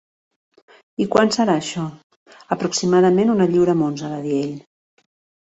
"I 1.03 1.05
quant 1.15 1.31
serà 1.35 1.57
això?" 1.61 1.83
"Aproximadament 2.57 3.33
una 3.37 3.47
lliura 3.55 3.77
amb 3.79 3.87
onze," 3.91 4.11
va 4.15 4.19
dir 4.25 4.37
ell. 4.41 4.57